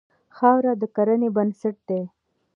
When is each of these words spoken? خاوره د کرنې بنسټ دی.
خاوره 0.35 0.73
د 0.81 0.83
کرنې 0.95 1.29
بنسټ 1.35 1.75
دی. 1.89 2.01